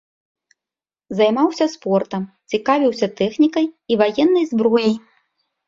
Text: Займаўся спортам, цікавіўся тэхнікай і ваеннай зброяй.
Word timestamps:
Займаўся 1.19 1.67
спортам, 1.75 2.21
цікавіўся 2.55 3.07
тэхнікай 3.21 3.65
і 3.71 3.93
ваеннай 4.03 4.45
зброяй. 4.57 5.01